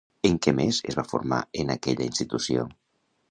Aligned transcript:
En 0.27 0.37
què 0.45 0.53
més 0.59 0.79
es 0.91 0.97
va 0.99 1.03
formar 1.11 1.39
en 1.63 1.71
aquella 1.75 2.07
institució? 2.09 2.65